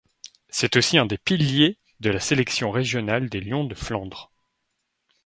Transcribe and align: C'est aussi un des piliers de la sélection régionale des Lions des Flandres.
C'est 0.49 0.77
aussi 0.77 0.97
un 0.97 1.05
des 1.05 1.19
piliers 1.19 1.77
de 1.99 2.09
la 2.09 2.19
sélection 2.19 2.71
régionale 2.71 3.29
des 3.29 3.39
Lions 3.39 3.65
des 3.65 3.75
Flandres. 3.75 4.31